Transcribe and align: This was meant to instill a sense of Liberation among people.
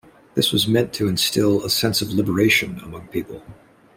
This 0.33 0.51
was 0.51 0.67
meant 0.67 0.93
to 0.93 1.07
instill 1.07 1.63
a 1.63 1.69
sense 1.69 2.01
of 2.01 2.09
Liberation 2.09 2.79
among 2.83 3.09
people. 3.09 3.43